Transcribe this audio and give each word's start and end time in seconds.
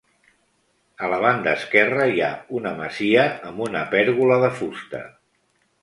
A 1.07 1.09
la 1.15 1.19
banda 1.25 1.53
esquerra, 1.61 2.07
hi 2.15 2.25
ha 2.29 2.31
una 2.61 2.73
masia 2.83 3.29
amb 3.53 3.65
una 3.69 3.87
pèrgola 3.95 4.43
de 4.47 4.55
fusta. 4.63 5.09